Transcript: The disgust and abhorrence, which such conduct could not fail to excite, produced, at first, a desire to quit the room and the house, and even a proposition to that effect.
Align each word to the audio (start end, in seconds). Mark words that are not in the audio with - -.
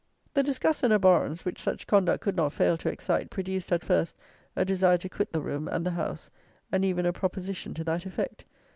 The 0.33 0.41
disgust 0.41 0.81
and 0.81 0.91
abhorrence, 0.91 1.45
which 1.45 1.61
such 1.61 1.85
conduct 1.85 2.23
could 2.23 2.35
not 2.35 2.53
fail 2.53 2.75
to 2.75 2.89
excite, 2.89 3.29
produced, 3.29 3.71
at 3.71 3.85
first, 3.85 4.15
a 4.55 4.65
desire 4.65 4.97
to 4.97 5.09
quit 5.09 5.31
the 5.31 5.41
room 5.43 5.67
and 5.67 5.85
the 5.85 5.91
house, 5.91 6.31
and 6.71 6.83
even 6.83 7.05
a 7.05 7.13
proposition 7.13 7.75
to 7.75 7.83
that 7.83 8.07
effect. 8.07 8.45